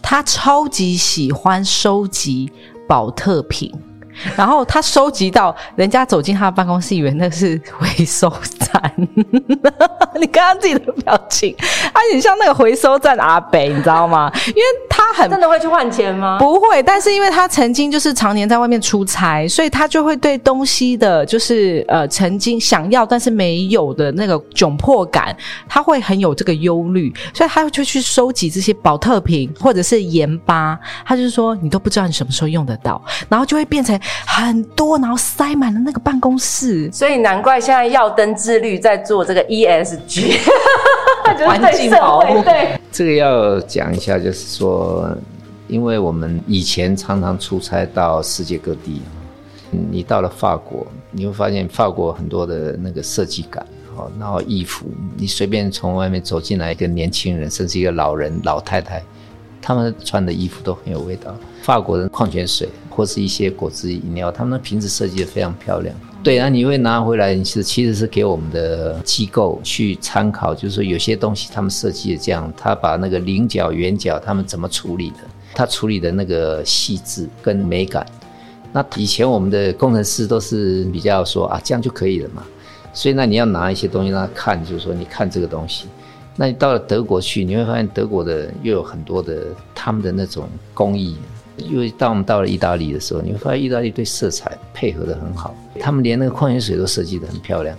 [0.00, 2.48] 他超级喜欢收集
[2.86, 3.74] 保特瓶。
[4.36, 8.92] 然后他收集到人家走进他的办公室，以为那是回收站。
[10.20, 11.54] 你看他自己的表情，
[11.92, 14.30] 他很像那个回收站阿北，你知道吗？
[14.48, 16.38] 因为他他很真的会去换钱吗？
[16.38, 25.36] 不会，但是因为他曾经就是常年在外面出差，所以他就会对东西的，就是呃曾经想要但是没有的那个窘迫感，
[25.68, 36.90] 他会很有这个忧虑，所以他就去收集这些保特瓶或者是盐巴，他就是说你都不知道你什么时候用得到，然后就会变成很多，然后塞满了那个办公室。
[36.92, 40.38] 所以难怪现在耀登自律在做这个 ESG，
[41.32, 42.78] 就是环境保护对。
[42.92, 45.08] 这个要讲一下，就是说，
[45.66, 49.02] 因为我们以前常常出差到世界各地，
[49.72, 54.86] 嗯你到了法国，你会发现法国很多的那个设计感，哦，然后衣服，
[55.16, 59.02] 你随便从外面走进来一个年轻人，甚至一个老人、老太太，
[59.60, 61.34] 他们穿的衣服都很有味道。
[61.62, 65.94] 法国人矿泉水或是一些果汁饮料，他们的瓶子设计的非常漂亮。
[66.22, 75.16] 对，那你会拿回来，是其实是给我们的机构去参考，就是说有些东西他们设计的这样，他把那个菱角、圆角他们怎么处理的，
[75.54, 78.06] 他处理的那个细致跟美感。
[78.72, 82.42] 那以前我们的工程师都是比较说啊，这样就可以了嘛，
[82.94, 85.86] 所以那你要拿一些东西让他看，就是说你看这个东西。
[86.36, 91.16] 那你到了德国去，你会发现德国的又有很多的他们的那种工艺。
[91.56, 97.76] 因为当我们到了意大利的时候，你会发现意大利对色彩配合的很好，他们连那个矿泉水都设计的很漂亮，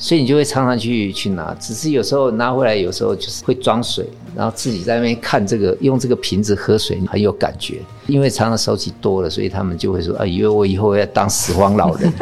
[0.00, 1.54] 所以你就会常常去去拿。
[1.60, 7.76] 只是有时候拿回来，有时候就是会装水，然后自己在那边看这个，用这个瓶子喝水很有感觉。
[8.06, 12.12] 因为常常收集多了，所以他们就会说啊，以为我以后要当拾荒老人。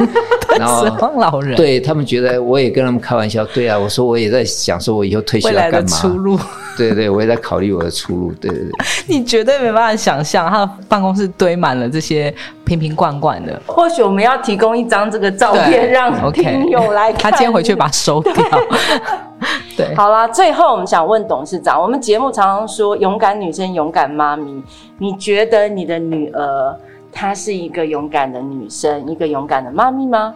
[0.59, 5.97] 然后拾荒老人对他们觉得，我也跟他们开玩笑，对啊，我说我也在想说，我以后退休未来的要干嘛？
[5.97, 6.37] 出路，
[6.75, 8.33] 对对，我也在考虑我的出路。
[8.41, 8.71] 对对对。
[9.07, 12.33] 你绝对没办法想象，他的办公室堆满了这些
[12.65, 13.59] 瓶瓶罐罐的。
[13.65, 17.31] 或许我们要提供一张这个照片，让 OK 听友来看。
[17.31, 18.33] 他今天回去把它收掉。
[19.77, 24.61] 对，好啦，最后我们想问董事长，我们节目常常说勇敢女生、勇敢妈咪，
[24.97, 26.75] 你觉得你的女儿
[27.11, 30.35] 她是一个勇敢的女生，一个勇敢的妈咪吗？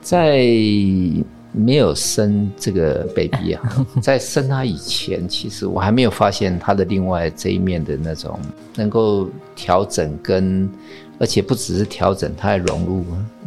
[0.00, 0.38] 在
[1.52, 3.62] 没有生这个 baby 啊，
[4.00, 8.38] 在生他以前，其实我还没有发现他的另外这一面的那种
[8.76, 10.70] 能够调整跟，
[11.18, 13.04] 而且不只是调整，他还融入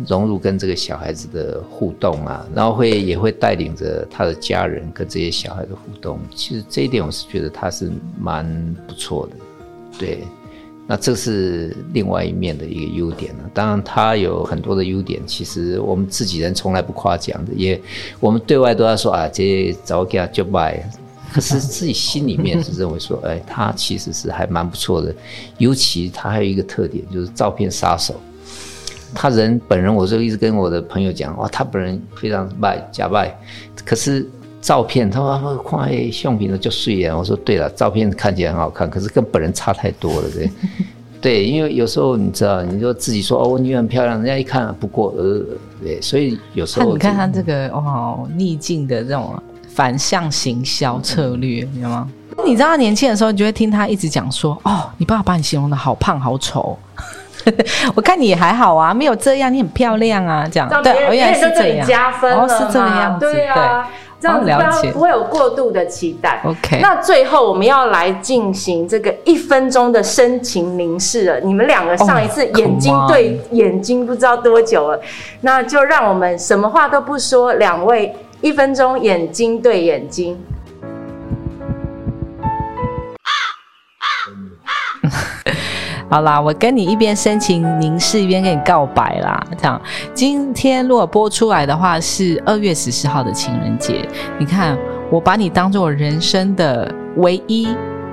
[0.07, 6.19] 融入跟这个小孩子的互动啊，然后会也会带领着他的家人跟这些小孩的互动。
[6.35, 9.33] 其实这一点我是觉得他是蛮不错的，
[9.97, 10.19] 对。
[10.86, 13.49] 那这是另外一面的一个优点了。
[13.53, 17.81] 当然，它有很多的优点，其实我们自己人从来不夸奖的，也
[18.19, 20.84] 我们对外都要说啊，这早给他就卖。
[21.31, 25.15] 可是自己心里面是认为说， 哎，他其实是还蛮不错的。
[25.57, 28.19] 尤其他还有一个特点，就是照片杀手。
[29.15, 33.34] 他人本人，我就一直跟我的朋友讲，哇，他本人非常卖假卖，
[33.86, 34.29] 可是。
[34.64, 37.16] 照片，他说看诶，相片的就睡眼。
[37.16, 40.49] 我说对了，照片看起来很好看，可是跟本人差太多了，对。
[41.22, 45.41] 对，因为有时候你知道，你就自己说哦，我女儿很漂亮，人家一看不过呃，
[45.82, 49.34] 对，所以有时候你看他这个哦，逆境的这种
[49.70, 52.09] 反向行销策略，你知道吗？
[52.45, 56.78] 你知道他年轻的时候，你就会听他一直讲说哦，你爸爸把你形容的好胖好丑。
[57.95, 63.89] 我看你也还好啊，没有这样，你很漂亮啊，这样对，原来是这样，加分哦，是这个样子，对啊。
[64.24, 66.41] 这样子了解不会有过度的期待。
[66.45, 71.39] OK 那最后我们要来进行这个一分钟的深情凝视了。
[71.41, 75.01] 你们两个上一次眼睛对眼睛不知道多久了，
[75.41, 80.41] 那就让我们什么话都不说，两位一分钟眼睛对眼睛。
[86.14, 89.43] 好啦，我跟你一边深情凝视，一边跟你告白啦。
[89.57, 89.82] 这样，
[90.14, 94.07] 今天如果播出来的话是二月十四号的情人节，
[94.38, 94.78] 你看
[95.09, 97.68] 我把你当做我人生的唯一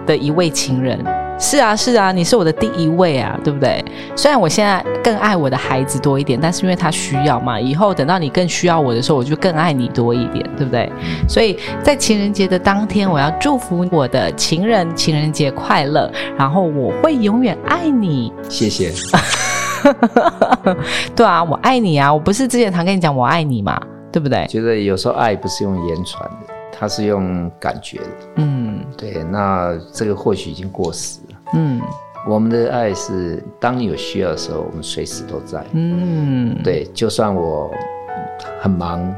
[0.06, 0.98] 的一位情人。
[1.40, 3.82] 是啊，是啊，你是我的第一位啊，对不对？
[4.14, 10.92] 虽然我现在更爱我的孩子多一点，但是因为他需要嘛，以后等到你更需要我的时候，我就更爱你多一点，对不对？
[11.26, 18.30] 所以在情人节的当天，我要祝福我的情人情人节快乐，然后我会永远爱你。
[18.48, 18.92] 谢谢。
[21.16, 22.12] 对啊，我爱你啊！
[22.12, 23.80] 我不是之前常跟你讲我爱你嘛，
[24.12, 24.46] 对不对？
[24.46, 28.06] 觉得有时候爱不是用言传的，它是用感觉的。
[28.36, 31.36] 嗯对，那这个或许已经过时了。
[31.52, 31.80] 嗯
[32.26, 35.64] 我们的爱是当你有需要的时候，我们随时都在。
[35.72, 37.70] 嗯，对，就算我
[38.60, 39.14] 很忙，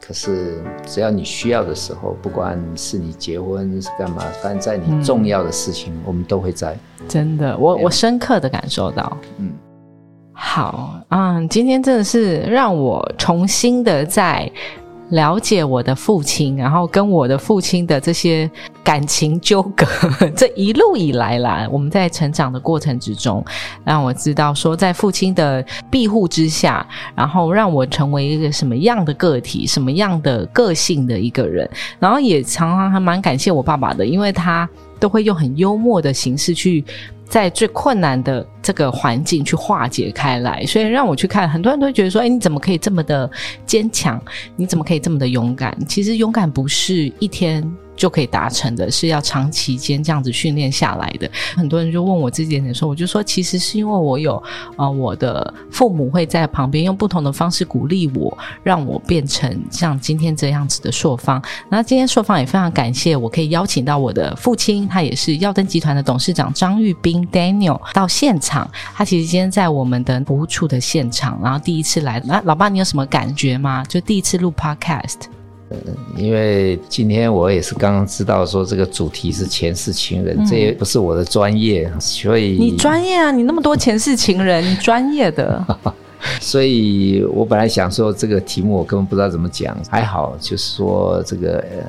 [0.00, 6.76] 可是只要你需要的时候，不管是你结婚是干嘛，反正在你重要的事情，我们都会在。
[7.06, 9.16] 真的，我我深刻的感受到。
[9.38, 9.52] 嗯，
[10.32, 14.50] 好，嗯，今天真的是让我重新的在
[15.10, 18.50] 了解我的父亲，然后跟我的父亲的这些
[18.82, 19.86] 感情纠葛，
[20.34, 23.44] 这一路以来啦，我们在成长的过程之中，
[23.84, 36.82] 让我知道说，在父亲的庇护之下，然后让我成为一个什么样的个体，什么样的个性的一个人，然后也常常还蛮感谢我爸爸的，因为他都会用很幽默的形式去。
[37.28, 43.28] 在最困难的这个环境去化解开来，所以让我去看，很多人都会觉得说：“哎，你怎么可以这么的
[43.66, 44.20] 坚强？
[44.56, 47.68] 你怎么可以这么的勇敢？”其实勇敢不是一天。
[47.96, 51.30] 就可以达成的，是要长期间这样子训练下来的。
[51.56, 54.42] 很多人就问我这点的时候，我就说，其实是因为我有
[54.76, 61.42] 呃，我的父母会在旁边用不同的方式鼓励我，让我变成像今天这样子的朔方。
[61.68, 68.70] 那今天朔方也非常感谢，我可以邀请到我的父亲，他也是耀登集团的董事长张玉斌 Daniel 到现场。
[68.94, 72.20] 他其实今天在我们的服务处的现场，然后第一次来。
[72.24, 73.84] 那老爸，你有什么感觉吗？
[73.88, 75.33] 就第一次录 Podcast。
[76.16, 85.64] 因为今天我也是刚刚知道说这个主题是前世情人，这也不是我的专业，所以你专业啊，你那么多前世情人，你专业的，
[86.40, 91.84] 所以我本来想说这个题目我根本不知道怎么讲，还好就是说这个呃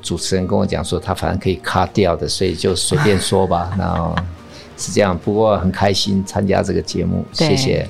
[0.00, 4.14] 主持人跟我讲说他反正可以卡掉的，所以就随便说吧，然后
[4.78, 7.86] 是这样，不过很开心参加这个节目，谢谢。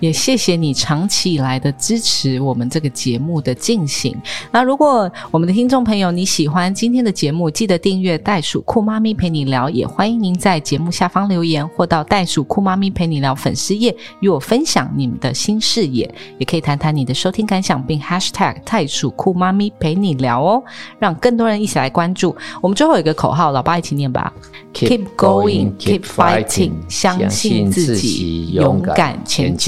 [0.00, 4.16] 也谢谢你长期以来的支持，我们这个节目的进行。
[4.50, 20.62] 那如果我们的听众朋友你喜欢今天的节目，记得订阅袋鼠酷妈咪陪你聊，也欢迎您在节目下方留言，或到袋鼠酷妈咪陪你聊粉丝页与我分享你们的新视野，也可以谈谈你的收听感想，并 #hashtag 袋鼠酷妈咪陪你聊哦，
[20.98, 22.34] 让更多人一起来关注。
[22.60, 24.32] 我们最后有一个口号，老爸一起念吧
[24.74, 29.67] ：Keep going, keep fighting，相信自己，勇敢前进。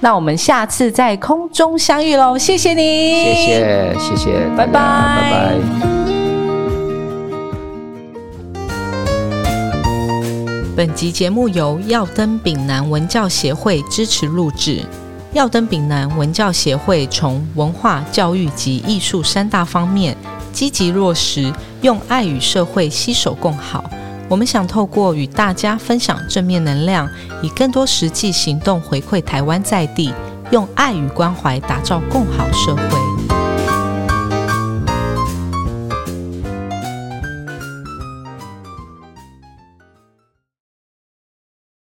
[0.00, 2.38] 那我们下次在空中相遇喽！
[2.38, 2.82] 谢谢你，
[3.24, 5.54] 谢谢谢谢，拜拜拜拜。
[10.76, 14.84] 本集节目由耀登丙南文教协会支持录制。
[15.32, 20.16] 耀登丙南文教协会从文化、教育及艺术三大方面
[20.52, 23.84] 积极落实，用爱与社会携手共好。
[24.28, 27.08] 我们想透过与大家分享正面能量，
[27.42, 30.12] 以更多实际行动回馈台湾在地，
[30.50, 33.17] 用爱与关怀打造更好社会。